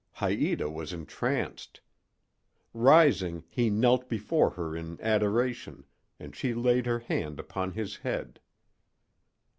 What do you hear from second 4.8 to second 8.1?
adoration, and she laid her hand upon his